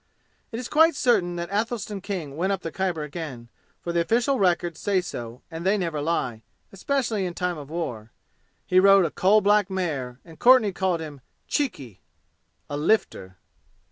[0.51, 3.49] It is quite certain that Athelstan King went up the Khyber again,
[3.83, 8.09] for the official records say so, and they never lie, especially in time of war.
[8.65, 11.99] He rode a coal black mare, and Courtenay called him "Chikki"
[12.67, 13.37] a "lifter."